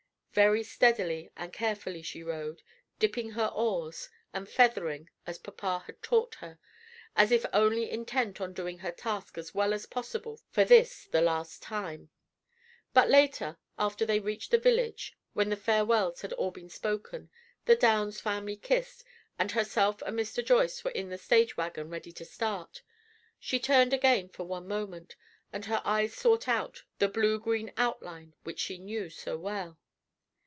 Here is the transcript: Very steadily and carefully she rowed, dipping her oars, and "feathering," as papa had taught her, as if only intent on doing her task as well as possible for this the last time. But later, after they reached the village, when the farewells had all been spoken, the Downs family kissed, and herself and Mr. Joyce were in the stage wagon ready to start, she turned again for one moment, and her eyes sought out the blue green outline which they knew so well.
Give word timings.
Very 0.33 0.63
steadily 0.63 1.29
and 1.35 1.51
carefully 1.51 2.01
she 2.01 2.23
rowed, 2.23 2.61
dipping 2.99 3.31
her 3.31 3.47
oars, 3.47 4.07
and 4.33 4.47
"feathering," 4.47 5.09
as 5.27 5.37
papa 5.37 5.83
had 5.87 6.01
taught 6.01 6.35
her, 6.35 6.57
as 7.17 7.33
if 7.33 7.45
only 7.51 7.91
intent 7.91 8.39
on 8.39 8.53
doing 8.53 8.77
her 8.79 8.93
task 8.93 9.37
as 9.37 9.53
well 9.53 9.73
as 9.73 9.85
possible 9.87 10.39
for 10.49 10.63
this 10.63 11.03
the 11.03 11.19
last 11.19 11.61
time. 11.61 12.11
But 12.93 13.09
later, 13.09 13.57
after 13.77 14.05
they 14.05 14.21
reached 14.21 14.51
the 14.51 14.57
village, 14.57 15.17
when 15.33 15.49
the 15.49 15.57
farewells 15.57 16.21
had 16.21 16.31
all 16.31 16.51
been 16.51 16.69
spoken, 16.69 17.29
the 17.65 17.75
Downs 17.75 18.21
family 18.21 18.55
kissed, 18.55 19.03
and 19.37 19.51
herself 19.51 20.01
and 20.01 20.17
Mr. 20.17 20.41
Joyce 20.45 20.81
were 20.85 20.91
in 20.91 21.09
the 21.09 21.17
stage 21.17 21.57
wagon 21.57 21.89
ready 21.89 22.13
to 22.13 22.23
start, 22.23 22.83
she 23.37 23.59
turned 23.59 23.91
again 23.91 24.29
for 24.29 24.45
one 24.45 24.65
moment, 24.65 25.17
and 25.51 25.65
her 25.65 25.81
eyes 25.83 26.13
sought 26.13 26.47
out 26.47 26.83
the 26.99 27.09
blue 27.09 27.37
green 27.37 27.73
outline 27.75 28.33
which 28.45 28.69
they 28.69 28.77
knew 28.77 29.09
so 29.09 29.37
well. 29.37 29.77